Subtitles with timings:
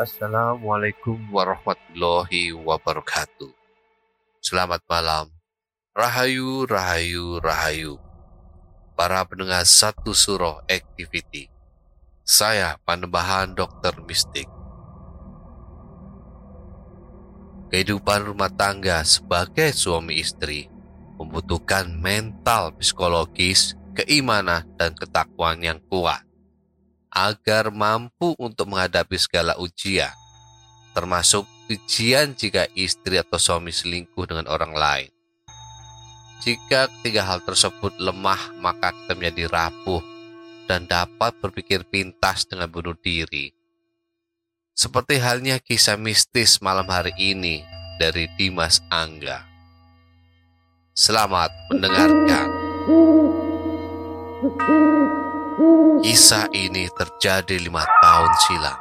[0.00, 3.52] Assalamualaikum warahmatullahi wabarakatuh.
[4.40, 5.28] Selamat malam.
[5.92, 8.00] Rahayu, rahayu, rahayu.
[8.96, 11.52] Para pendengar satu surah activity.
[12.24, 14.48] Saya Panembahan Dokter Mistik.
[17.68, 20.72] Kehidupan rumah tangga sebagai suami istri
[21.20, 26.24] membutuhkan mental psikologis, keimanan, dan ketakwaan yang kuat
[27.10, 30.14] agar mampu untuk menghadapi segala ujian,
[30.94, 35.10] termasuk ujian jika istri atau suami selingkuh dengan orang lain.
[36.40, 40.00] Jika ketiga hal tersebut lemah, maka kita menjadi rapuh
[40.64, 43.52] dan dapat berpikir pintas dengan bunuh diri.
[44.72, 47.60] Seperti halnya kisah mistis malam hari ini
[48.00, 49.44] dari Dimas Angga.
[50.96, 52.48] Selamat mendengarkan.
[56.00, 58.80] Kisah ini terjadi lima tahun silam,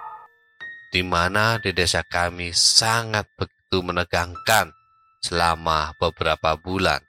[0.95, 4.71] di mana di desa kami sangat begitu menegangkan
[5.19, 7.03] selama beberapa bulan.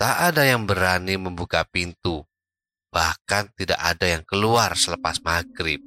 [0.00, 2.24] Tak ada yang berani membuka pintu,
[2.88, 5.84] bahkan tidak ada yang keluar selepas maghrib.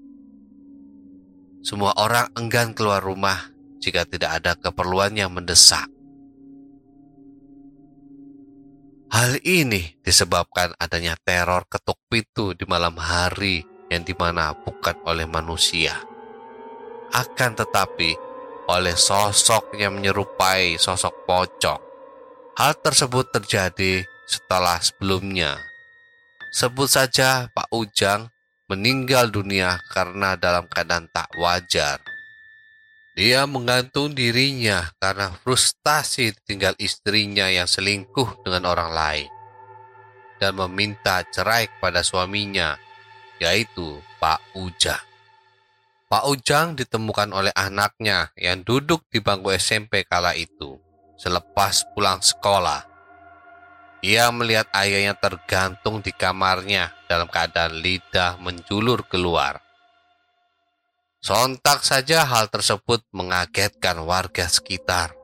[1.66, 3.41] Semua orang enggan keluar rumah
[3.81, 5.89] jika tidak ada keperluan yang mendesak.
[9.16, 15.24] Hal ini disebabkan adanya teror ketuk pintu di malam hari yang di mana bukan oleh
[15.24, 15.96] manusia.
[17.16, 18.12] Akan tetapi
[18.68, 21.80] oleh sosok yang menyerupai sosok pocong.
[22.59, 25.64] Hal tersebut terjadi setelah sebelumnya.
[26.52, 28.28] Sebut saja Pak Ujang
[28.68, 32.04] meninggal dunia karena dalam keadaan tak wajar.
[33.16, 39.30] Dia menggantung dirinya karena frustasi tinggal istrinya yang selingkuh dengan orang lain
[40.36, 42.75] dan meminta cerai kepada suaminya,
[43.40, 45.00] yaitu Pak Ujang.
[46.12, 50.75] Pak Ujang ditemukan oleh anaknya yang duduk di bangku SMP kala itu
[51.16, 52.84] selepas pulang sekolah.
[54.06, 59.65] Ia melihat ayahnya tergantung di kamarnya dalam keadaan lidah menjulur keluar.
[61.25, 65.18] Sontak saja hal tersebut mengagetkan warga sekitar.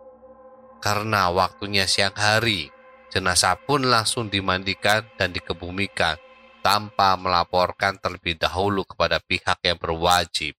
[0.82, 2.74] Karena waktunya siang hari,
[3.14, 6.18] jenazah pun langsung dimandikan dan dikebumikan
[6.66, 10.58] tanpa melaporkan terlebih dahulu kepada pihak yang berwajib.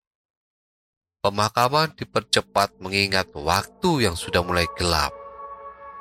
[1.27, 5.11] Pemakaman dipercepat mengingat waktu yang sudah mulai gelap.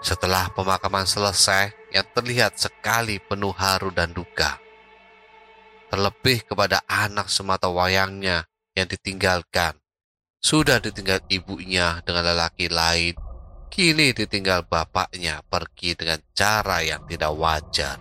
[0.06, 4.62] Setelah pemakaman selesai, yang terlihat sekali penuh haru dan duka.
[5.90, 8.46] Terlebih kepada anak semata wayangnya
[8.76, 9.78] yang ditinggalkan.
[10.42, 13.14] Sudah ditinggal ibunya dengan lelaki lain,
[13.70, 17.98] kini ditinggal bapaknya pergi dengan cara yang tidak wajar.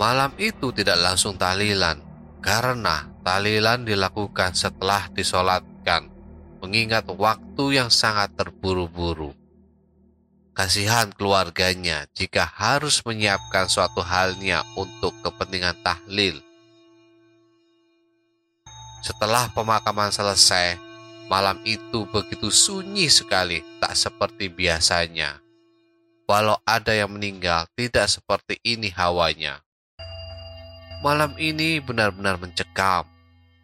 [0.00, 2.00] Malam itu tidak langsung tahlilan,
[2.40, 6.08] karena tahlilan dilakukan setelah disolatkan,
[6.64, 9.36] mengingat waktu yang sangat terburu-buru.
[10.56, 16.40] Kasihan keluarganya jika harus menyiapkan suatu halnya untuk kepentingan tahlil.
[19.00, 20.76] Setelah pemakaman selesai,
[21.32, 25.40] malam itu begitu sunyi sekali, tak seperti biasanya.
[26.28, 29.64] Walau ada yang meninggal, tidak seperti ini hawanya.
[31.00, 33.08] Malam ini benar-benar mencekam,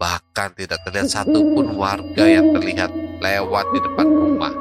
[0.01, 2.89] bahkan tidak terlihat satupun warga yang terlihat
[3.21, 4.57] lewat di depan rumah.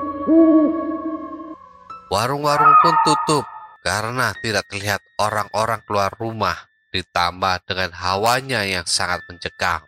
[2.11, 3.47] Warung-warung pun tutup
[3.79, 9.87] karena tidak terlihat orang-orang keluar rumah, ditambah dengan hawanya yang sangat mencekam.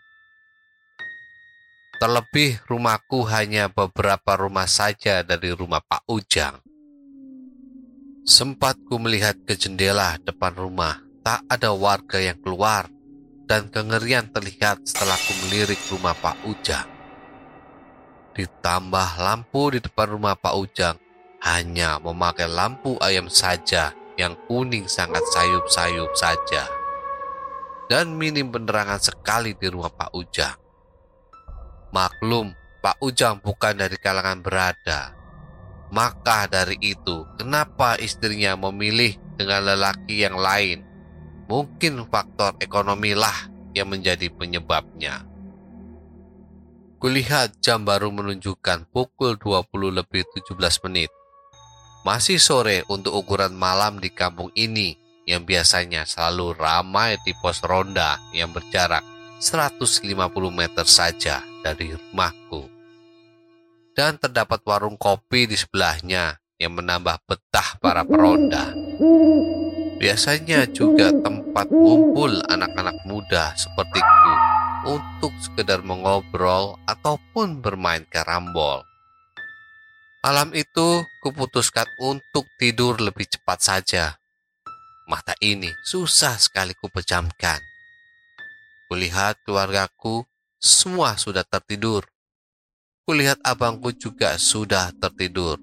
[1.98, 6.62] Terlebih rumahku hanya beberapa rumah saja dari rumah Pak Ujang.
[8.22, 12.86] Sempat ku melihat ke jendela depan rumah, tak ada warga yang keluar
[13.50, 16.86] dan kengerian terlihat setelah ku melirik rumah Pak Ujang.
[18.38, 21.02] Ditambah lampu di depan rumah Pak Ujang
[21.42, 23.90] hanya memakai lampu ayam saja
[24.22, 26.70] yang kuning sangat sayup-sayup saja.
[27.90, 30.67] Dan minim penerangan sekali di rumah Pak Ujang.
[31.96, 32.52] Maklum,
[32.84, 35.16] Pak Ujang bukan dari kalangan berada.
[35.88, 40.84] Maka dari itu, kenapa istrinya memilih dengan lelaki yang lain?
[41.48, 45.24] Mungkin faktor ekonomi lah yang menjadi penyebabnya.
[47.00, 51.08] Kulihat jam baru menunjukkan pukul 20 lebih 17 menit.
[52.04, 58.20] Masih sore untuk ukuran malam di kampung ini yang biasanya selalu ramai di pos ronda
[58.32, 59.04] yang berjarak
[59.40, 60.10] 150
[60.50, 62.64] meter saja dari rumahku.
[63.92, 68.72] Dan terdapat warung kopi di sebelahnya yang menambah betah para peronda.
[69.98, 74.34] Biasanya juga tempat kumpul anak-anak muda sepertiku
[74.86, 78.86] untuk sekedar mengobrol ataupun bermain karambol.
[80.22, 84.06] Malam itu kuputuskan untuk tidur lebih cepat saja.
[85.10, 87.64] Mata ini susah sekali kupejamkan.
[88.92, 90.28] Kulihat keluargaku
[90.58, 92.06] semua sudah tertidur.
[93.06, 95.62] Kulihat abangku juga sudah tertidur.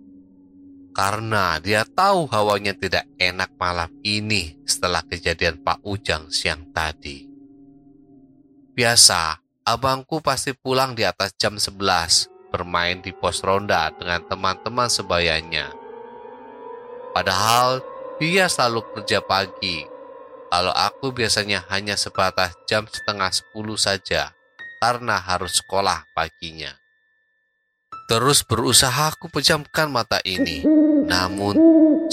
[0.94, 7.26] Karena dia tahu hawanya tidak enak malam ini setelah kejadian Pak Ujang siang tadi.
[8.78, 15.74] Biasa, abangku pasti pulang di atas jam 11 bermain di pos ronda dengan teman-teman sebayanya.
[17.10, 17.82] Padahal
[18.22, 19.82] dia selalu kerja pagi,
[20.54, 24.30] kalau aku biasanya hanya sebatas jam setengah sepuluh saja
[24.84, 26.68] karena harus sekolah paginya.
[28.04, 30.60] Terus berusaha aku pejamkan mata ini,
[31.08, 31.56] namun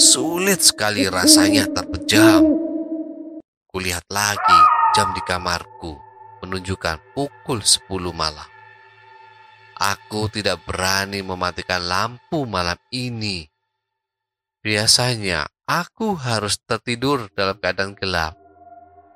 [0.00, 2.40] sulit sekali rasanya terpejam.
[3.68, 4.60] Kulihat lagi
[4.96, 6.00] jam di kamarku
[6.40, 8.48] menunjukkan pukul 10 malam.
[9.76, 13.44] Aku tidak berani mematikan lampu malam ini.
[14.64, 18.32] Biasanya aku harus tertidur dalam keadaan gelap.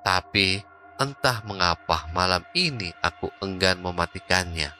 [0.05, 4.73] Tapi Entah mengapa malam ini aku enggan mematikannya.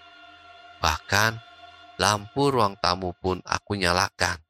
[0.81, 1.33] Bahkan
[2.01, 4.41] lampu ruang tamu pun aku nyalakan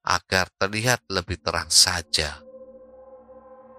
[0.00, 2.40] agar terlihat lebih terang saja.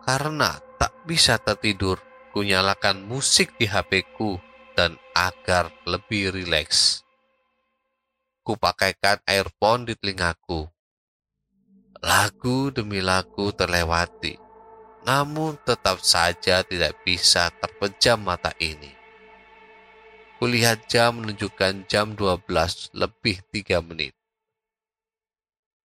[0.05, 1.97] Karena tak bisa tertidur,
[2.29, 4.37] ku nyalakan musik di HP-ku
[4.77, 7.01] dan agar lebih rileks.
[8.45, 10.69] Ku pakaikan earphone di telingaku.
[12.05, 14.44] Lagu demi lagu terlewati
[15.05, 18.89] namun tetap saja tidak bisa terpejam mata ini.
[20.41, 24.17] Kulihat jam menunjukkan jam 12 lebih 3 menit.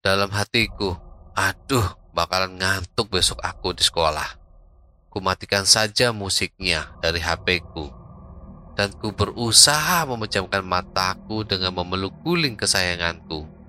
[0.00, 0.96] Dalam hatiku,
[1.36, 1.84] aduh
[2.16, 4.40] bakalan ngantuk besok aku di sekolah.
[5.12, 8.00] Kumatikan saja musiknya dari HP-ku
[8.80, 13.59] dan ku berusaha memejamkan mataku dengan memeluk guling kesayanganku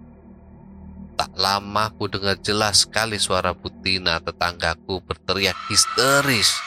[1.21, 6.57] Tak lama ku dengar jelas sekali suara Butina tetanggaku berteriak histeris.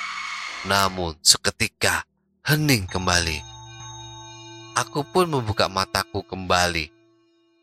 [0.63, 2.07] Namun seketika
[2.47, 3.43] hening kembali.
[4.79, 6.87] Aku pun membuka mataku kembali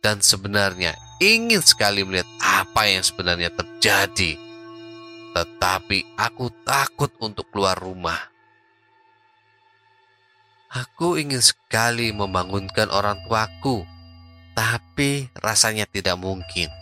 [0.04, 0.92] dan sebenarnya
[1.24, 4.36] ingin sekali melihat apa yang sebenarnya terjadi.
[5.32, 8.20] Tetapi aku takut untuk keluar rumah.
[10.68, 13.88] Aku ingin sekali membangunkan orang tuaku,
[14.60, 16.81] tapi rasanya tidak mungkin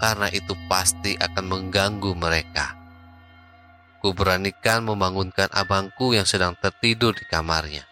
[0.00, 2.74] karena itu pasti akan mengganggu mereka.
[4.00, 7.84] Kuberanikan membangunkan abangku yang sedang tertidur di kamarnya.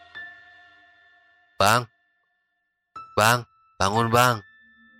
[1.61, 1.85] Bang,
[3.13, 3.45] bang,
[3.77, 4.41] bangun bang,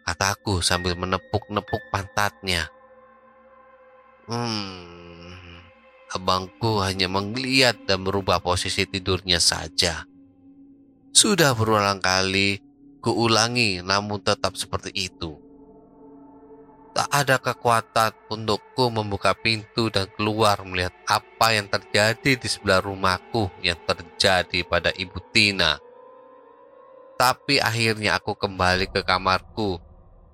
[0.05, 2.69] kataku sambil menepuk-nepuk pantatnya.
[4.29, 5.65] Hmm,
[6.13, 10.05] abangku hanya menggeliat dan merubah posisi tidurnya saja.
[11.17, 12.61] Sudah berulang kali
[13.01, 15.48] kuulangi namun tetap seperti itu.
[16.99, 23.47] Tak ada kekuatan untukku membuka pintu dan keluar melihat apa yang terjadi di sebelah rumahku
[23.63, 25.79] yang terjadi pada Ibu Tina.
[27.15, 29.79] Tapi akhirnya aku kembali ke kamarku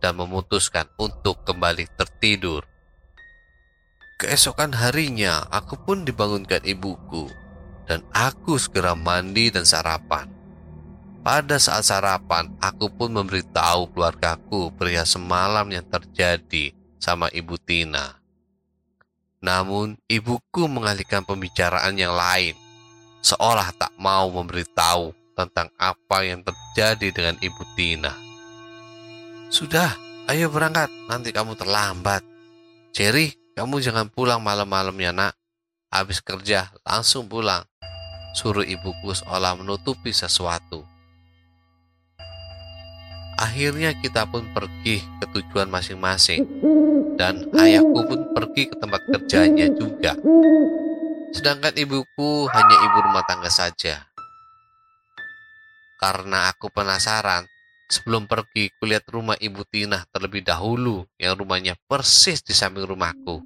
[0.01, 2.65] dan memutuskan untuk kembali tertidur.
[4.25, 7.29] Keesokan harinya, aku pun dibangunkan ibuku,
[7.85, 10.34] dan aku segera mandi dan sarapan.
[11.25, 18.21] Pada saat sarapan, aku pun memberitahu keluargaku pria semalam yang terjadi sama Ibu Tina.
[19.41, 22.53] Namun, ibuku mengalihkan pembicaraan yang lain,
[23.25, 28.13] seolah tak mau memberitahu tentang apa yang terjadi dengan Ibu Tina.
[29.49, 29.97] Sudah,
[30.29, 32.21] ayo berangkat, nanti kamu terlambat.
[32.93, 35.33] Jerry, kamu jangan pulang malam-malam ya nak.
[35.89, 37.65] Habis kerja, langsung pulang.
[38.37, 40.94] Suruh ibuku seolah menutupi sesuatu.
[43.45, 46.49] Akhirnya kita pun pergi ke tujuan masing-masing
[47.21, 50.17] dan ayahku pun pergi ke tempat kerjanya juga.
[51.29, 54.09] Sedangkan ibuku hanya ibu rumah tangga saja.
[56.01, 57.45] Karena aku penasaran,
[57.93, 63.45] sebelum pergi kulihat rumah ibu Tina terlebih dahulu yang rumahnya persis di samping rumahku.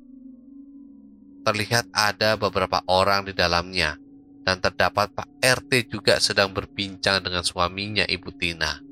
[1.43, 3.99] Terlihat ada beberapa orang di dalamnya
[4.47, 8.88] dan terdapat Pak RT juga sedang berbincang dengan suaminya ibu Tina.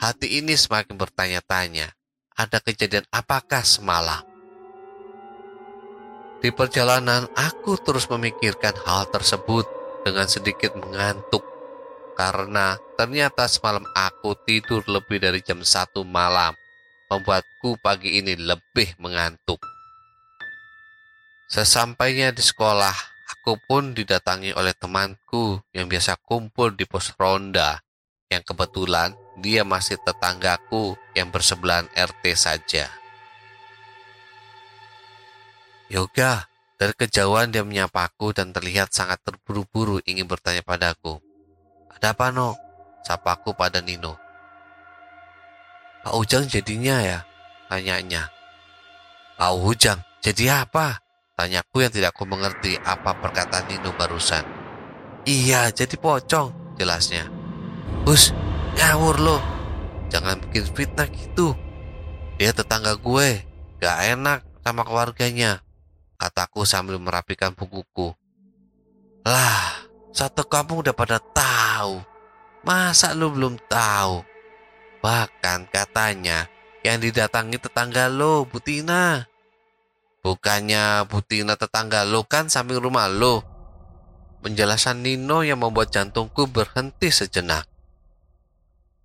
[0.00, 1.92] Hati ini semakin bertanya-tanya,
[2.32, 4.24] ada kejadian apakah semalam?
[6.40, 9.68] Di perjalanan, aku terus memikirkan hal tersebut
[10.00, 11.44] dengan sedikit mengantuk
[12.16, 16.56] karena ternyata semalam aku tidur lebih dari jam satu malam,
[17.12, 19.60] membuatku pagi ini lebih mengantuk.
[21.52, 22.96] Sesampainya di sekolah,
[23.36, 27.84] aku pun didatangi oleh temanku yang biasa kumpul di pos ronda,
[28.32, 32.90] yang kebetulan dia masih tetanggaku yang bersebelahan RT saja.
[35.90, 36.46] Yoga,
[36.78, 41.18] dari kejauhan dia menyapaku dan terlihat sangat terburu-buru ingin bertanya padaku.
[41.90, 42.56] Ada apa no?
[43.02, 44.16] Sapaku pada Nino.
[46.00, 47.18] Pak Ujang jadinya ya?
[47.68, 48.32] Tanyanya.
[49.36, 51.02] Pak Ujang, jadi apa?
[51.36, 54.44] Tanyaku yang tidak aku mengerti apa perkataan Nino barusan.
[55.28, 57.28] Iya, jadi pocong, jelasnya.
[58.08, 58.32] Hus,
[58.80, 59.38] Ngawur lo.
[60.08, 61.52] Jangan bikin fitnah gitu.
[62.40, 63.44] Dia tetangga gue.
[63.76, 65.60] Gak enak sama keluarganya.
[66.16, 68.16] Kataku sambil merapikan bukuku.
[69.28, 69.84] Lah,
[70.16, 72.00] satu kampung udah pada tahu.
[72.64, 74.24] Masa lu belum tahu?
[75.04, 76.48] Bahkan katanya
[76.80, 79.28] yang didatangi tetangga lo, Butina.
[80.20, 83.40] Bukannya Butina tetangga lo kan samping rumah lo.
[84.44, 87.69] Penjelasan Nino yang membuat jantungku berhenti sejenak.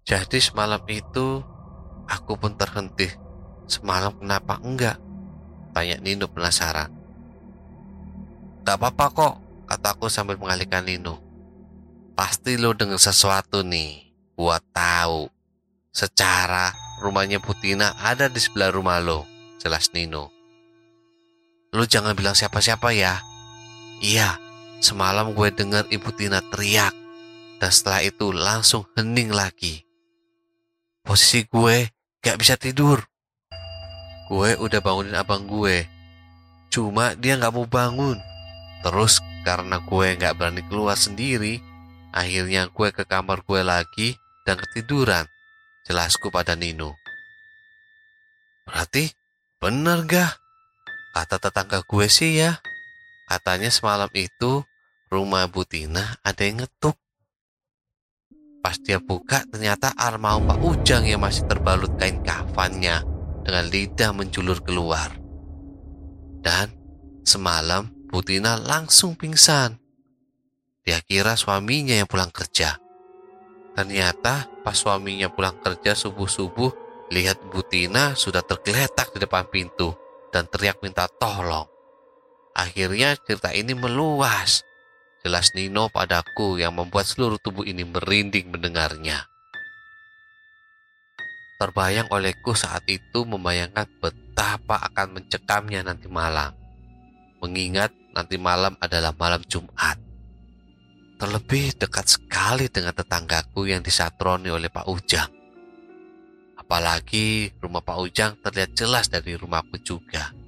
[0.05, 1.41] Jadi semalam itu
[2.05, 3.09] aku pun terhenti.
[3.65, 5.01] Semalam kenapa enggak?
[5.73, 6.93] Tanya Nino penasaran.
[8.61, 9.33] Gak apa-apa kok,
[9.65, 11.17] kataku sambil mengalihkan Nino.
[12.13, 14.13] Pasti lo dengar sesuatu nih.
[14.37, 15.25] Buat tahu.
[15.89, 16.69] Secara
[17.01, 19.25] rumahnya Putina ada di sebelah rumah lo,
[19.57, 20.29] jelas Nino.
[21.73, 23.25] Lo jangan bilang siapa-siapa ya.
[24.05, 24.37] Iya,
[24.85, 26.93] semalam gue dengar Ibu Tina teriak.
[27.57, 29.84] Dan setelah itu langsung hening lagi.
[31.05, 31.85] Posisi gue
[32.25, 33.05] gak bisa tidur.
[34.25, 35.85] Gue udah bangunin abang gue.
[36.73, 38.17] Cuma dia gak mau bangun.
[38.81, 41.61] Terus karena gue gak berani keluar sendiri,
[42.09, 44.17] akhirnya gue ke kamar gue lagi
[44.49, 45.29] dan ketiduran.
[45.85, 46.97] Jelasku pada Nino.
[48.65, 49.13] Berarti
[49.61, 50.41] bener gak?
[51.13, 52.57] Kata tetangga gue sih ya.
[53.29, 54.65] Katanya semalam itu
[55.13, 56.97] rumah Butina ada yang ngetuk.
[58.65, 63.05] Pas dia buka ternyata armau Pak Ujang yang masih terbalut kain kafannya
[63.45, 65.13] dengan lidah menjulur keluar.
[66.41, 66.73] Dan
[67.21, 69.77] semalam Butina langsung pingsan.
[70.81, 72.81] Dia kira suaminya yang pulang kerja.
[73.77, 76.73] Ternyata pas suaminya pulang kerja subuh-subuh
[77.13, 79.93] lihat Butina sudah tergeletak di depan pintu
[80.33, 81.69] dan teriak minta tolong.
[82.57, 84.65] Akhirnya cerita ini meluas
[85.25, 89.25] Jelas Nino padaku yang membuat seluruh tubuh ini merinding mendengarnya.
[91.57, 96.53] Terbayang olehku saat itu membayangkan betapa akan mencekamnya nanti malam.
[97.41, 99.97] Mengingat nanti malam adalah malam Jumat.
[101.17, 105.31] Terlebih dekat sekali dengan tetanggaku yang disatroni oleh Pak Ujang.
[106.53, 110.44] Apalagi rumah Pak Ujang terlihat jelas dari rumahku juga.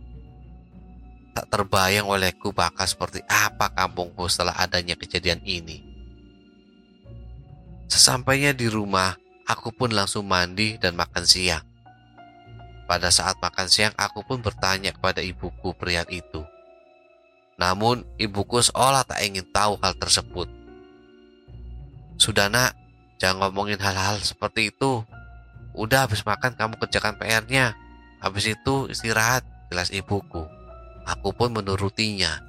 [1.38, 5.86] Tak terbayang olehku bakal seperti apa kampungku setelah adanya kejadian ini.
[7.86, 9.14] Sesampainya di rumah,
[9.46, 11.62] aku pun langsung mandi dan makan siang.
[12.90, 16.42] Pada saat makan siang, aku pun bertanya kepada ibuku pria itu.
[17.62, 20.50] Namun, ibuku seolah tak ingin tahu hal tersebut.
[22.18, 22.74] Sudah nak,
[23.22, 25.06] jangan ngomongin hal-hal seperti itu.
[25.78, 27.78] Udah habis makan kamu kerjakan PR-nya.
[28.26, 30.57] Habis itu istirahat, jelas ibuku.
[31.08, 32.44] Aku pun menurutinya.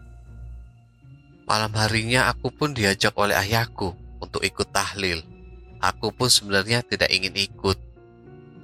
[1.46, 5.22] Malam harinya aku pun diajak oleh ayahku untuk ikut tahlil.
[5.78, 7.78] Aku pun sebenarnya tidak ingin ikut,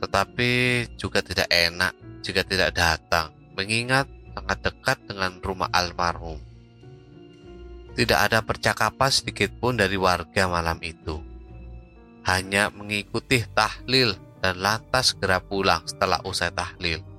[0.02, 0.50] tetapi
[0.98, 1.94] juga tidak enak
[2.26, 6.42] jika tidak datang, mengingat sangat dekat dengan rumah almarhum.
[7.94, 11.22] Tidak ada percakapan sedikit pun dari warga malam itu.
[12.26, 17.13] Hanya mengikuti tahlil dan lantas segera pulang setelah usai tahlil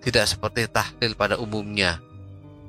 [0.00, 2.00] tidak seperti tahlil pada umumnya,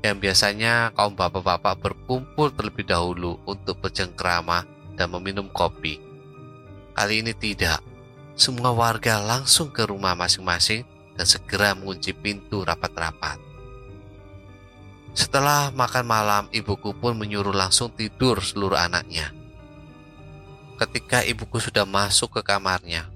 [0.03, 4.67] yang biasanya kaum bapak-bapak berkumpul terlebih dahulu untuk bercengkrama
[4.99, 6.03] dan meminum kopi.
[6.91, 7.79] Kali ini tidak,
[8.35, 10.83] semua warga langsung ke rumah masing-masing
[11.15, 13.39] dan segera mengunci pintu rapat-rapat.
[15.15, 19.31] Setelah makan malam, ibuku pun menyuruh langsung tidur seluruh anaknya.
[20.75, 23.07] Ketika ibuku sudah masuk ke kamarnya,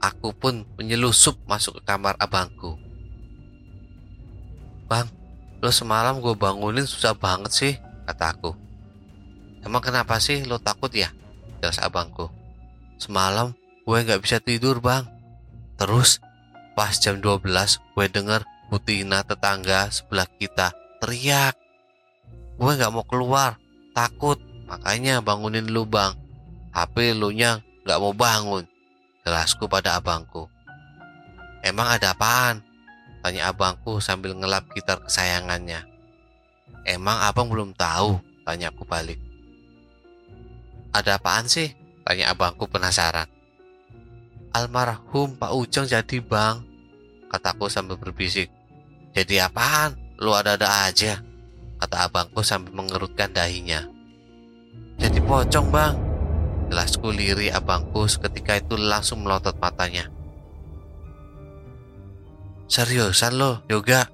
[0.00, 2.89] aku pun menyelusup masuk ke kamar abangku
[4.90, 5.06] Bang,
[5.62, 7.74] lo semalam gue bangunin susah banget sih,
[8.10, 8.50] kata aku.
[9.62, 11.14] Emang kenapa sih lo takut ya?
[11.62, 12.26] Jelas abangku.
[12.98, 13.54] Semalam
[13.86, 15.06] gue gak bisa tidur bang.
[15.78, 16.18] Terus
[16.74, 17.46] pas jam 12
[17.94, 20.70] gue denger Butina tetangga sebelah kita
[21.02, 21.58] teriak.
[22.54, 23.58] Gue gak mau keluar,
[23.94, 24.38] takut.
[24.70, 26.14] Makanya bangunin lu bang.
[26.70, 28.62] HP lu nya gak mau bangun.
[29.26, 30.46] Jelasku pada abangku.
[31.66, 32.62] Emang ada apaan?
[33.20, 35.84] Tanya abangku sambil ngelap gitar kesayangannya.
[36.88, 38.16] Emang abang belum tahu?
[38.48, 39.20] Tanya aku balik.
[40.96, 41.76] Ada apaan sih?
[42.02, 43.28] Tanya abangku penasaran.
[44.50, 46.64] Almarhum Pak Ujang jadi bang,
[47.30, 48.50] kataku sambil berbisik.
[49.14, 49.94] Jadi apaan?
[50.18, 51.22] Lu ada-ada aja,
[51.78, 53.86] kata abangku sambil mengerutkan dahinya.
[54.98, 55.94] Jadi pocong bang,
[56.68, 60.10] jelasku liri abangku seketika itu langsung melotot matanya.
[62.70, 64.06] Seriusan lo, Yoga?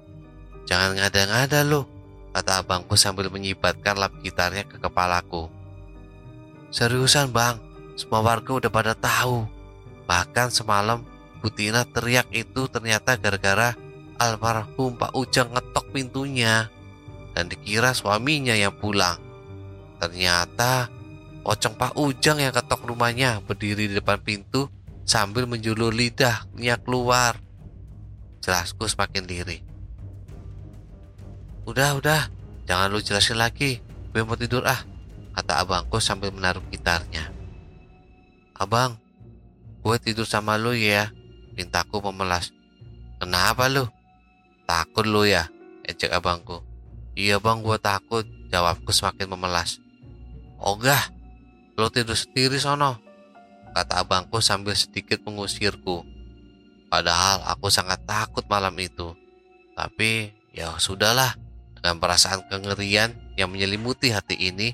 [0.65, 1.85] Jangan ngada-ngada lo,
[2.33, 5.45] kata abangku sambil menyibatkan lap gitarnya ke kepalaku.
[6.73, 7.61] Seriusan bang,
[7.93, 9.45] semua warga udah pada tahu.
[10.09, 11.05] Bahkan semalam
[11.37, 13.77] Butina teriak itu ternyata gara-gara
[14.17, 16.65] almarhum Pak Ujang ngetok pintunya
[17.37, 19.21] dan dikira suaminya yang pulang.
[20.01, 20.89] Ternyata
[21.45, 24.65] pocong Pak Ujang yang ketok rumahnya berdiri di depan pintu
[25.05, 27.46] sambil menjulur lidahnya keluar.
[28.43, 29.61] Jelasku semakin lirih.
[31.67, 32.31] Udah, udah,
[32.63, 33.83] jangan lu jelasin lagi.
[34.15, 34.81] Gue mau tidur ah,
[35.35, 37.29] kata abangku sambil menaruh gitarnya.
[38.57, 38.97] Abang,
[39.85, 41.13] gue tidur sama lu ya,
[41.53, 42.49] mintaku memelas.
[43.21, 43.85] Kenapa lu?
[44.65, 45.51] Takut lu ya,
[45.85, 46.65] ejek abangku.
[47.13, 49.77] Iya bang, gue takut, jawabku semakin memelas.
[50.57, 51.13] Ogah,
[51.77, 52.97] lu tidur sendiri sono,
[53.77, 56.01] kata abangku sambil sedikit mengusirku.
[56.97, 59.13] Padahal aku sangat takut malam itu.
[59.77, 61.37] Tapi ya sudahlah,
[61.77, 64.73] dengan perasaan kengerian yang menyelimuti hati ini,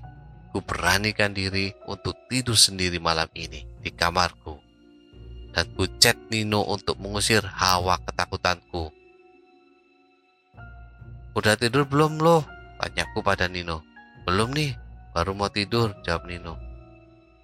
[0.56, 4.56] ku beranikan diri untuk tidur sendiri malam ini di kamarku.
[5.52, 8.88] Dan ku chat Nino untuk mengusir hawa ketakutanku.
[11.36, 12.48] Udah tidur belum lo?
[12.80, 13.84] Tanyaku pada Nino.
[14.24, 14.80] Belum nih,
[15.12, 16.56] baru mau tidur, jawab Nino.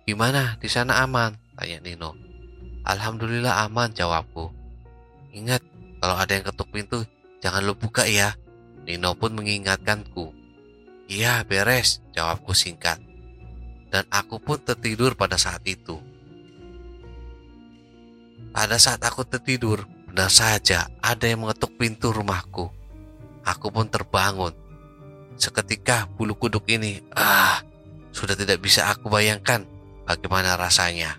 [0.07, 1.35] Gimana, di sana aman?
[1.59, 2.15] Tanya Nino.
[2.87, 4.55] Alhamdulillah aman, jawabku.
[5.29, 5.61] Ingat,
[6.01, 7.05] kalau ada yang ketuk pintu,
[7.43, 8.33] jangan lo buka ya.
[8.89, 10.33] Nino pun mengingatkanku.
[11.05, 12.97] Iya, beres, jawabku singkat.
[13.89, 15.97] Dan aku pun tertidur pada saat itu.
[18.49, 22.69] Pada saat aku tertidur, benar saja ada yang mengetuk pintu rumahku.
[23.45, 24.53] Aku pun terbangun.
[25.37, 27.61] Seketika bulu kuduk ini, ah,
[28.09, 29.65] sudah tidak bisa aku bayangkan
[30.05, 31.17] bagaimana rasanya.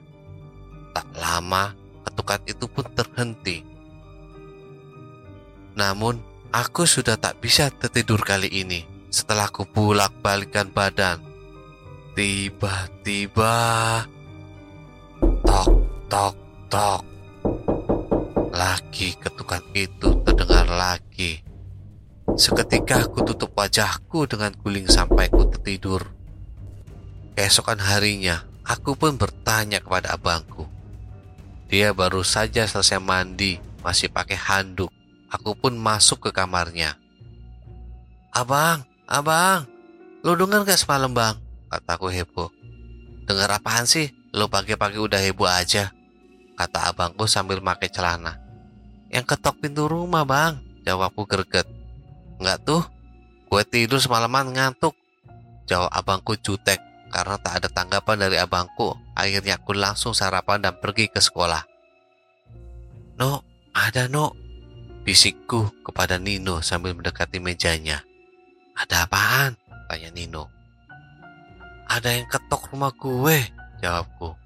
[0.91, 1.75] Tak lama,
[2.07, 3.71] ketukan itu pun terhenti
[5.81, 6.21] namun,
[6.53, 11.17] aku sudah tak bisa tertidur kali ini setelah ku bulak balikan badan.
[12.13, 13.57] Tiba-tiba,
[15.41, 15.71] tok,
[16.13, 16.37] tok,
[16.69, 17.03] tok.
[18.53, 21.41] Lagi ketukan itu terdengar lagi.
[22.37, 26.13] Seketika aku tutup wajahku dengan guling sampai ku tertidur.
[27.33, 30.69] Keesokan harinya, aku pun bertanya kepada abangku.
[31.73, 34.93] Dia baru saja selesai mandi, masih pakai handuk
[35.31, 36.99] aku pun masuk ke kamarnya.
[38.35, 39.67] Abang, abang,
[40.23, 41.35] lo denger gak semalam bang?
[41.71, 42.51] Kataku heboh.
[43.27, 44.11] Dengar apaan sih?
[44.35, 45.95] Lo pagi-pagi udah heboh aja.
[46.59, 48.39] Kata abangku sambil pakai celana.
[49.11, 51.67] Yang ketok pintu rumah bang, jawabku greget.
[52.39, 52.83] Enggak tuh,
[53.51, 54.95] gue tidur semalaman ngantuk.
[55.67, 56.79] Jawab abangku jutek
[57.11, 58.95] karena tak ada tanggapan dari abangku.
[59.19, 61.63] Akhirnya aku langsung sarapan dan pergi ke sekolah.
[63.19, 63.43] No,
[63.75, 64.40] ada no.
[65.11, 67.99] Bisikku kepada Nino sambil mendekati mejanya.
[68.79, 69.59] Ada apaan?
[69.91, 70.47] Tanya Nino.
[71.91, 73.43] Ada yang ketok rumah gue,
[73.83, 74.39] jawabku.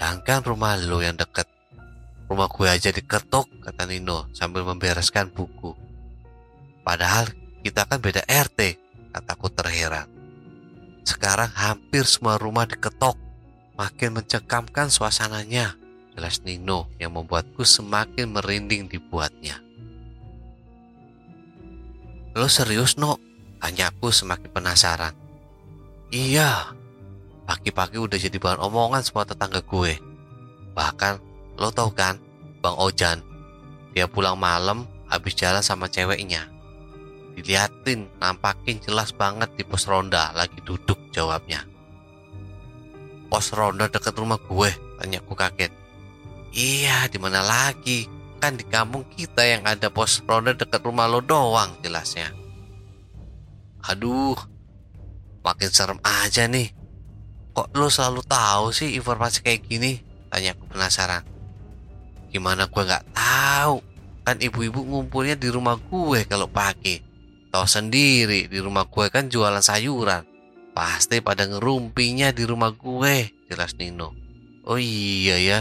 [0.00, 1.44] Jangan rumah lo yang deket.
[2.24, 5.76] Rumah gue aja diketok, kata Nino sambil membereskan buku.
[6.80, 7.28] Padahal
[7.60, 8.80] kita kan beda RT,
[9.12, 10.08] kataku terheran.
[11.04, 13.20] Sekarang hampir semua rumah diketok.
[13.76, 15.76] Makin mencekamkan suasananya.
[16.16, 19.60] Jelas Nino yang membuatku semakin merinding dibuatnya.
[22.32, 23.20] Lo serius, No?
[23.60, 25.14] Tanyaku semakin penasaran.
[26.08, 26.72] Iya,
[27.44, 30.00] pagi-pagi udah jadi bahan omongan semua tetangga gue.
[30.72, 31.14] Bahkan,
[31.60, 32.16] lo tau kan,
[32.64, 33.20] Bang Ojan,
[33.92, 36.48] dia pulang malam habis jalan sama ceweknya.
[37.36, 41.64] Diliatin, nampakin jelas banget di pos ronda lagi duduk jawabnya.
[43.28, 45.72] Pos ronda deket rumah gue, tanyaku kaget.
[46.52, 48.04] Iya, di mana lagi?
[48.42, 52.34] Kan di kampung kita yang ada pos ronda deket rumah lo doang jelasnya.
[53.86, 54.34] Aduh,
[55.46, 56.74] makin serem aja nih.
[57.54, 60.02] Kok lo selalu tahu sih informasi kayak gini?
[60.26, 61.22] Tanya aku penasaran.
[62.34, 63.78] Gimana gue nggak tahu?
[64.26, 66.98] Kan ibu-ibu ngumpulnya di rumah gue kalau pagi.
[67.54, 70.26] Tahu sendiri di rumah gue kan jualan sayuran.
[70.74, 74.18] Pasti pada ngerumpinya di rumah gue, jelas Nino.
[74.66, 75.60] Oh iya ya,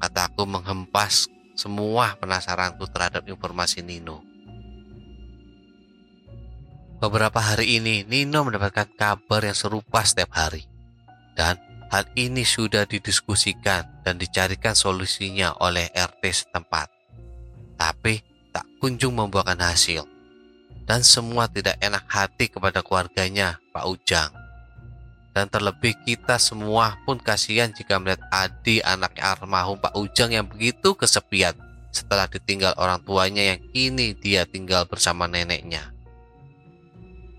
[0.00, 4.22] kataku menghempas semua penasaranku terhadap informasi Nino.
[6.96, 10.64] Beberapa hari ini Nino mendapatkan kabar yang serupa setiap hari.
[11.36, 11.60] Dan
[11.92, 16.88] hal ini sudah didiskusikan dan dicarikan solusinya oleh RT setempat.
[17.76, 18.20] Tapi
[18.52, 20.08] tak kunjung membuahkan hasil.
[20.88, 24.45] Dan semua tidak enak hati kepada keluarganya Pak Ujang.
[25.36, 30.96] Dan terlebih kita semua pun kasihan jika melihat Adi anak almarhum Pak Ujang yang begitu
[30.96, 31.52] kesepian
[31.92, 35.92] setelah ditinggal orang tuanya yang kini dia tinggal bersama neneknya.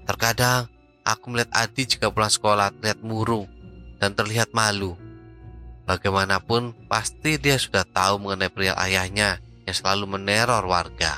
[0.05, 0.69] Terkadang
[1.01, 3.49] aku melihat Adi jika pulang sekolah terlihat murung
[3.97, 4.93] dan terlihat malu.
[5.89, 11.17] Bagaimanapun pasti dia sudah tahu mengenai pria ayahnya yang selalu meneror warga.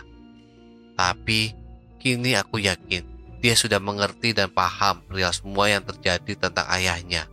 [0.96, 1.52] Tapi
[2.00, 7.32] kini aku yakin dia sudah mengerti dan paham real semua yang terjadi tentang ayahnya.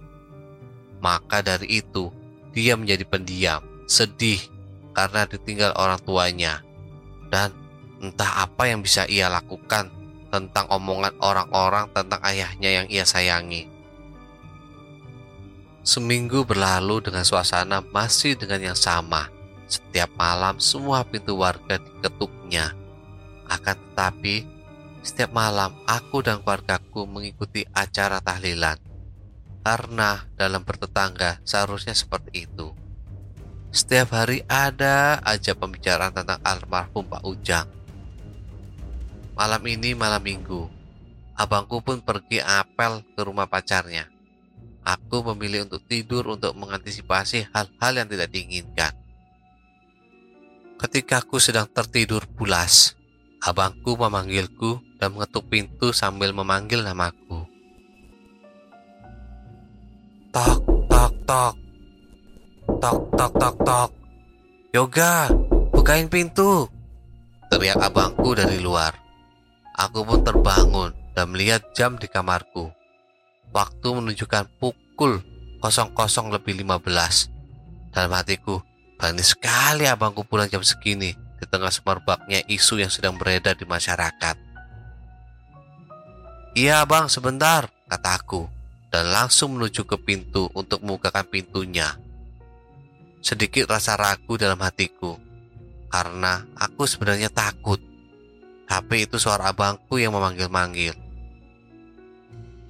[1.03, 2.15] Maka dari itu,
[2.55, 4.41] dia menjadi pendiam, sedih
[4.95, 6.63] karena ditinggal orang tuanya.
[7.27, 7.51] Dan
[7.99, 9.91] entah apa yang bisa ia lakukan
[10.31, 13.67] tentang omongan orang-orang tentang ayahnya yang ia sayangi.
[15.87, 19.31] Seminggu berlalu dengan suasana masih dengan yang sama.
[19.67, 22.75] Setiap malam semua pintu warga diketuknya.
[23.47, 24.56] Akan tetapi,
[25.07, 28.75] setiap malam aku dan keluargaku mengikuti acara tahlilan.
[29.63, 32.75] Karena dalam bertetangga seharusnya seperti itu.
[33.71, 37.71] Setiap hari ada aja pembicaraan tentang almarhum Pak Ujang.
[39.39, 40.67] Malam ini malam minggu.
[41.37, 44.09] Abangku pun pergi apel ke rumah pacarnya.
[44.87, 48.95] Aku memilih untuk tidur untuk mengantisipasi hal-hal yang tidak diinginkan.
[50.79, 52.95] Ketika aku sedang tertidur pulas,
[53.43, 57.45] abangku memanggilku dan mengetuk pintu sambil memanggil namaku.
[60.33, 60.61] Tok,
[60.93, 61.55] tok, tok.
[62.77, 63.91] Tok, tok, tok, tok.
[64.77, 65.33] Yoga,
[65.73, 66.69] bukain pintu.
[67.49, 68.93] Teriak abangku dari luar.
[69.77, 72.69] Aku pun terbangun dan melihat jam di kamarku.
[73.53, 75.25] Waktu menunjukkan pukul
[75.65, 77.33] 00 lebih 15.
[77.97, 78.61] Dalam hatiku,
[79.01, 84.46] berani sekali abangku pulang jam segini di tengah semerbaknya isu yang sedang beredar di masyarakat.
[86.57, 88.49] Iya bang, sebentar, kataku,
[88.89, 92.01] dan langsung menuju ke pintu untuk membukakan pintunya.
[93.21, 95.21] Sedikit rasa ragu dalam hatiku,
[95.93, 97.77] karena aku sebenarnya takut
[98.67, 100.93] tapi itu suara abangku yang memanggil-manggil.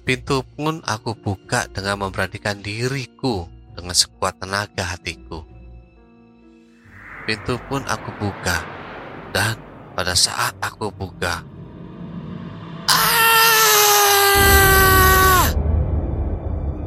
[0.05, 5.43] Pintu pun aku buka dengan memberanikan diriku dengan sekuat tenaga hatiku.
[7.27, 8.63] Pintu pun aku buka
[9.35, 9.59] dan
[9.97, 11.43] pada saat aku buka,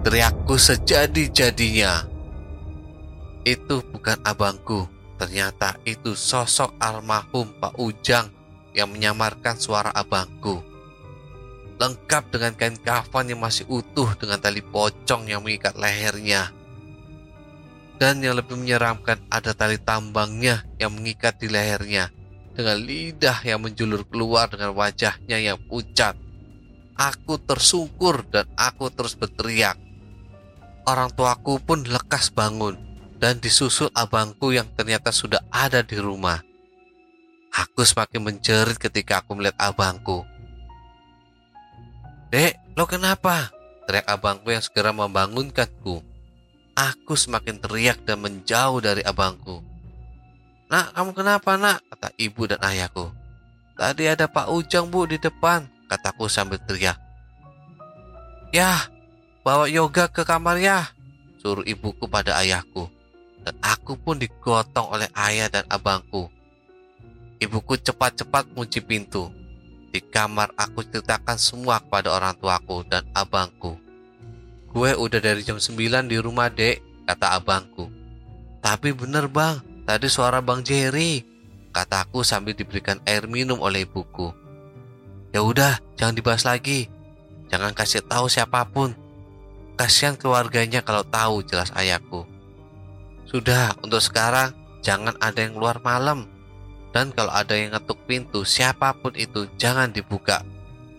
[0.01, 2.09] teriakku sejadi-jadinya.
[3.45, 4.89] Itu bukan abangku,
[5.21, 8.33] ternyata itu sosok almarhum Pak Ujang
[8.73, 10.65] yang menyamarkan suara abangku.
[11.81, 16.53] lengkap dengan kain kafan yang masih utuh dengan tali pocong yang mengikat lehernya.
[17.97, 22.13] Dan yang lebih menyeramkan ada tali tambangnya yang mengikat di lehernya
[22.53, 26.21] dengan lidah yang menjulur keluar dengan wajahnya yang pucat.
[27.01, 29.81] Aku tersungkur dan aku terus berteriak.
[30.91, 32.75] Orang tuaku pun lekas bangun
[33.23, 36.43] dan disusul abangku yang ternyata sudah ada di rumah.
[37.55, 40.27] Aku semakin menjerit ketika aku melihat abangku.
[42.35, 43.55] Dek, lo kenapa?
[43.87, 46.03] Teriak abangku yang segera membangunkanku.
[46.75, 49.63] Aku semakin teriak dan menjauh dari abangku.
[50.75, 51.87] Nak, kamu kenapa nak?
[51.87, 53.15] Kata ibu dan ayahku.
[53.79, 56.99] Tadi ada Pak Ujang bu di depan, kataku sambil teriak.
[58.51, 58.91] Ya,
[59.41, 60.93] bawa yoga ke kamar ya,
[61.41, 62.89] suruh ibuku pada ayahku.
[63.41, 66.29] Dan aku pun digotong oleh ayah dan abangku.
[67.41, 69.33] Ibuku cepat-cepat kunci pintu.
[69.91, 73.81] Di kamar aku ceritakan semua kepada orang tuaku dan abangku.
[74.71, 77.91] Gue udah dari jam 9 di rumah dek, kata abangku.
[78.61, 81.25] Tapi bener bang, tadi suara bang Jerry,
[81.73, 84.31] kataku sambil diberikan air minum oleh ibuku.
[85.33, 86.87] Ya udah, jangan dibahas lagi.
[87.51, 88.95] Jangan kasih tahu siapa pun.
[89.81, 92.29] Kasihan keluarganya kalau tahu jelas ayahku.
[93.25, 94.53] Sudah, untuk sekarang
[94.85, 96.29] jangan ada yang keluar malam.
[96.93, 100.45] Dan kalau ada yang ngetuk pintu, siapa pun itu jangan dibuka.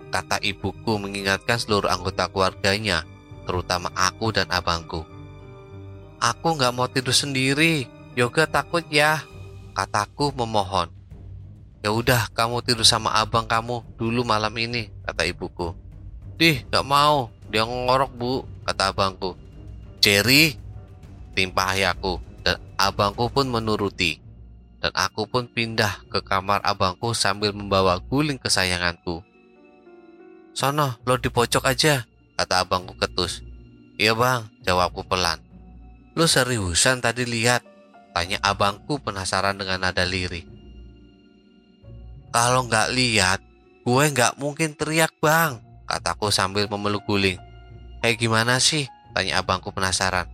[0.10, 3.06] Kata ibuku mengingatkan seluruh anggota keluarganya
[3.46, 5.06] terutama aku dan abangku.
[6.18, 7.86] Aku nggak mau tidur sendiri,
[8.18, 9.22] Yoga takut ya,
[9.78, 10.90] kataku memohon.
[11.86, 15.70] Ya udah, kamu tidur sama abang kamu dulu malam ini, kata ibuku.
[16.42, 19.36] Dih, nggak mau, dia ngorok bu, kata abangku.
[20.00, 20.58] Jerry,
[21.36, 24.18] timpah ayahku, dan abangku pun menuruti.
[24.82, 29.22] Dan aku pun pindah ke kamar abangku sambil membawa guling kesayanganku.
[30.58, 32.10] Sono, lo di pojok aja,
[32.40, 33.46] kata abangku ketus.
[34.02, 35.38] Iya bang, jawabku pelan.
[36.18, 37.62] Lu seriusan tadi lihat?
[38.12, 40.44] Tanya abangku penasaran dengan nada lirik.
[42.32, 43.40] Kalau nggak lihat,
[43.84, 45.60] gue nggak mungkin teriak bang,
[45.92, 47.36] kataku sambil memeluk guling.
[48.00, 48.88] Kayak gimana sih?
[49.12, 50.32] Tanya abangku penasaran.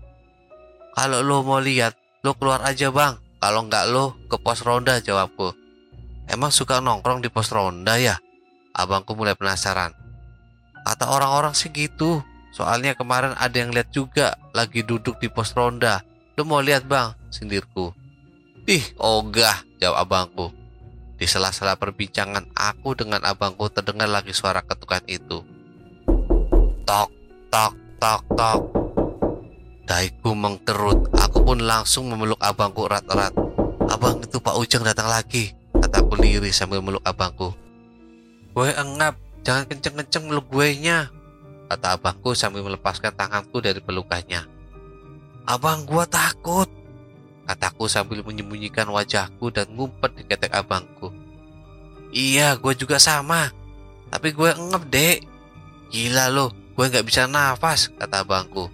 [0.93, 3.17] Kalau lo mau lihat, lo keluar aja bang.
[3.37, 5.53] Kalau nggak lo ke pos ronda, jawabku.
[6.29, 8.17] Emang suka nongkrong di pos ronda ya?
[8.73, 9.93] Abangku mulai penasaran.
[10.85, 12.21] Kata orang-orang sih gitu.
[12.53, 16.01] Soalnya kemarin ada yang lihat juga lagi duduk di pos ronda.
[16.37, 17.13] Lu mau lihat bang?
[17.29, 17.93] Sindirku.
[18.65, 20.49] Ih, ogah, jawab abangku.
[21.17, 25.41] Di sela-sela perbincangan aku dengan abangku terdengar lagi suara ketukan itu.
[26.85, 27.09] Tok,
[27.49, 28.61] tok, tok, tok.
[29.89, 31.09] Daiku mengkerut.
[31.17, 33.33] Aku pun langsung memeluk abangku erat-erat.
[33.89, 35.51] Abang itu Pak Ujang datang lagi.
[35.73, 37.51] Kataku lirih sambil meluk abangku.
[38.53, 41.07] Gue engap, Jangan kenceng-kenceng meluk gue nya,
[41.71, 44.43] kata abangku sambil melepaskan tanganku dari pelukannya.
[45.47, 46.67] Abang gua takut,
[47.47, 51.15] kataku sambil menyembunyikan wajahku dan ngumpet di ketek abangku.
[52.11, 53.55] Iya, gue juga sama.
[54.11, 55.19] Tapi gue ngep, dek.
[55.87, 58.67] Gila lo, gue gak bisa nafas, kata abangku.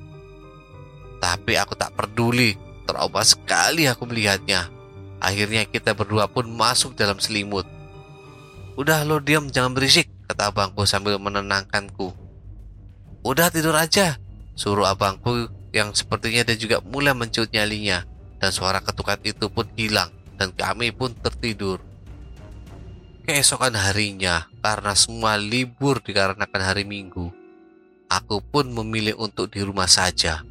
[1.21, 2.57] Tapi aku tak peduli,
[2.89, 4.73] trauma sekali aku melihatnya.
[5.21, 7.69] Akhirnya kita berdua pun masuk dalam selimut.
[8.73, 12.09] Udah lo diam, jangan berisik, kata abangku sambil menenangkanku.
[13.21, 14.17] Udah tidur aja,
[14.57, 18.03] suruh abangku yang sepertinya dia juga mulai mencut nyalinya
[18.43, 21.79] dan suara ketukan itu pun hilang dan kami pun tertidur.
[23.23, 27.31] Keesokan harinya, karena semua libur dikarenakan hari Minggu,
[28.11, 30.43] aku pun memilih untuk di rumah saja.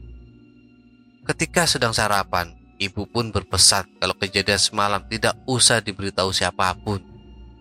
[1.28, 7.05] Ketika sedang sarapan, ibu pun berpesan kalau kejadian semalam tidak usah diberitahu siapa pun,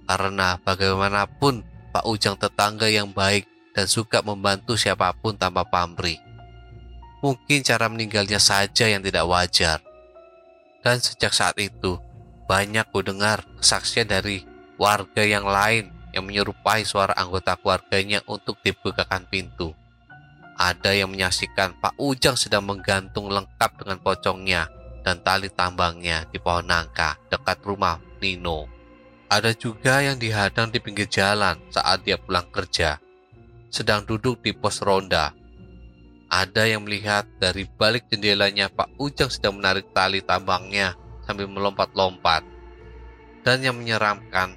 [0.08, 3.44] karena bagaimanapun Pak Ujang tetangga yang baik
[3.76, 6.24] dan suka membantu siapa pun tanpa pamrih.
[7.20, 9.91] Mungkin cara meninggalnya saja yang tidak wajar.
[10.82, 12.02] Dan sejak saat itu,
[12.50, 14.42] banyak ku dengar kesaksian dari
[14.82, 19.72] warga yang lain yang menyerupai suara anggota keluarganya untuk dibukakan pintu.
[20.58, 24.70] Ada yang menyaksikan Pak Ujang sedang menggantung lengkap dengan pocongnya
[25.02, 28.70] dan tali tambangnya di pohon nangka dekat rumah Nino.
[29.32, 33.00] Ada juga yang dihadang di pinggir jalan saat dia pulang kerja,
[33.72, 35.34] sedang duduk di pos ronda.
[36.32, 40.96] Ada yang melihat dari balik jendelanya Pak Ujang sedang menarik tali tambangnya
[41.28, 42.48] sambil melompat-lompat.
[43.44, 44.56] Dan yang menyeramkan,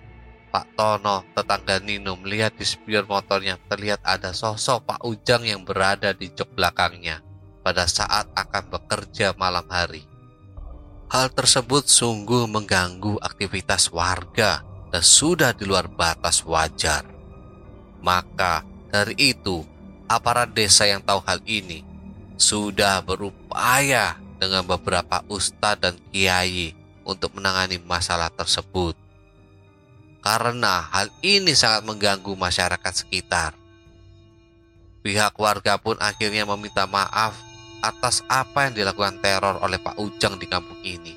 [0.54, 6.14] Pak Tono, tetangga Nino melihat di spion motornya terlihat ada sosok Pak Ujang yang berada
[6.14, 7.26] di jok belakangnya
[7.66, 10.06] pada saat akan bekerja malam hari.
[11.10, 14.62] Hal tersebut sungguh mengganggu aktivitas warga
[14.94, 17.02] dan sudah di luar batas wajar.
[17.98, 18.62] Maka
[18.94, 19.73] Dari itu,
[20.08, 21.84] aparat desa yang tahu hal ini
[22.36, 26.74] sudah berupaya dengan beberapa ustadz dan kiai
[27.06, 28.96] untuk menangani masalah tersebut.
[30.24, 33.52] Karena hal ini sangat mengganggu masyarakat sekitar.
[35.04, 37.36] Pihak warga pun akhirnya meminta maaf
[37.84, 41.12] atas apa yang dilakukan teror oleh Pak Ujang di kampung ini.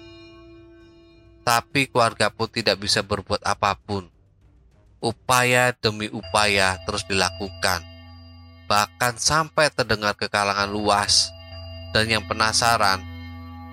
[1.48, 4.12] Tapi keluarga pun tidak bisa berbuat apa pun.
[5.00, 7.97] Upaya demi upaya terus dilakukan.
[8.68, 11.32] Bahkan sampai terdengar ke kalangan luas.
[11.96, 13.00] Dan yang penasaran,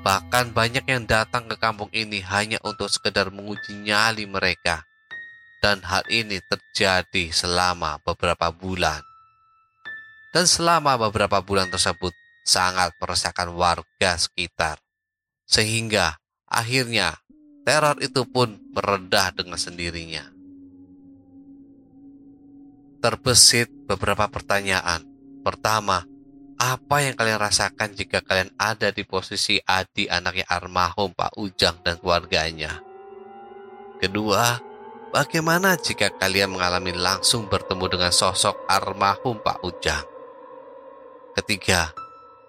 [0.07, 4.87] bahkan banyak yang datang ke kampung ini hanya untuk sekedar menguji nyali mereka.
[5.59, 9.03] Dan hal ini terjadi selama beberapa bulan.
[10.31, 14.79] Dan selama beberapa bulan tersebut, sangat meresahkan warga sekitar.
[15.49, 17.19] Sehingga akhirnya
[17.65, 20.34] teror itu pun meredah dengan sendirinya.
[23.05, 25.05] Terbesit beberapa pertanyaan.
[25.45, 26.09] Pertama,
[26.57, 32.01] apa yang kalian rasakan jika kalian ada di posisi Adi anaknya almarhum Pak Ujang dan
[32.01, 32.81] keluarganya?
[34.01, 34.57] Kedua,
[35.13, 40.09] bagaimana jika kalian mengalami langsung bertemu dengan sosok almarhum Pak Ujang?
[41.37, 41.93] Ketiga,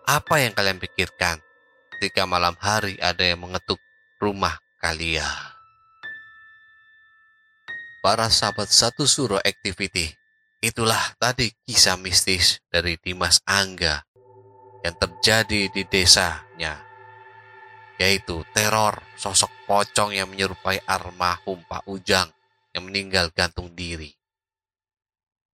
[0.08, 1.36] apa yang kalian pikirkan
[2.00, 3.84] ketika malam hari ada yang mengetuk
[4.24, 5.52] rumah kalian?
[8.00, 10.16] Para sahabat satu suro activity,
[10.64, 14.06] itulah tadi kisah mistis dari Dimas Angga
[14.86, 16.78] yang terjadi di desanya,
[17.98, 22.30] yaitu teror sosok pocong yang menyerupai almarhum Pak Ujang
[22.76, 24.14] yang meninggal gantung diri.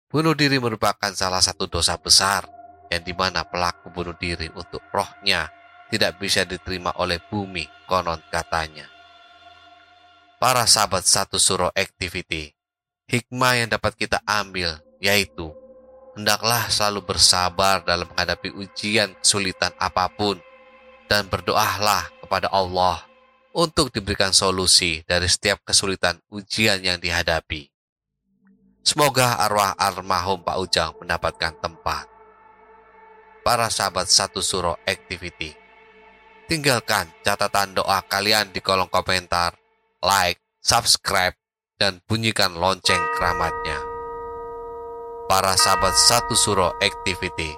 [0.07, 2.47] Bunuh diri merupakan salah satu dosa besar
[2.87, 5.51] yang di mana pelaku bunuh diri untuk rohnya
[5.91, 8.87] tidak bisa diterima oleh bumi konon katanya.
[10.39, 12.55] Para sahabat satu suro activity,
[13.11, 15.53] hikmah yang dapat kita ambil yaitu
[16.17, 20.41] hendaklah selalu bersabar dalam menghadapi ujian kesulitan apa pun
[21.05, 23.05] dan berdoalah kepada Allah
[23.57, 27.69] untuk diberikan solusi dari setiap kesulitan ujian yang dihadapi.
[28.85, 32.07] Semoga arwah almarhum Pak Ujang mendapatkan tempat
[33.47, 35.55] para sahabat satu suro activity.
[36.51, 39.55] Tinggalkan catatan doa kalian di kolom komentar,
[40.03, 41.35] like, subscribe,
[41.79, 43.86] dan bunyikan lonceng keramatnya.
[45.27, 47.51] Para sahabat satu suro activity,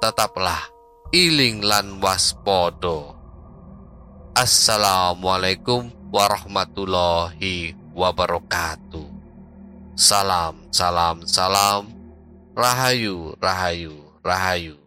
[0.00, 0.72] tetaplah
[1.12, 3.12] iling lan waspodo.
[4.32, 9.04] Assalamualaikum warahmatullahi wabarakatuh.
[9.92, 11.92] Salam, salam, salam.
[12.56, 13.92] Rahayu, rahayu,
[14.24, 14.81] rahayu.